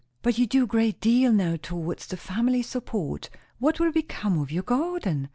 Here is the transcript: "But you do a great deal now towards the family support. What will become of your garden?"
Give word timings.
"But 0.23 0.39
you 0.39 0.47
do 0.47 0.63
a 0.63 0.65
great 0.65 0.99
deal 0.99 1.31
now 1.31 1.57
towards 1.57 2.07
the 2.07 2.17
family 2.17 2.63
support. 2.63 3.29
What 3.59 3.79
will 3.79 3.91
become 3.91 4.39
of 4.39 4.51
your 4.51 4.63
garden?" 4.63 5.29